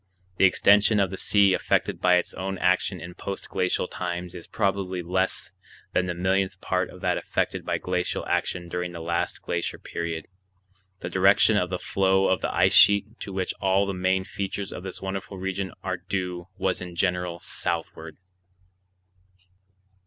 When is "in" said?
2.99-3.13, 16.81-16.95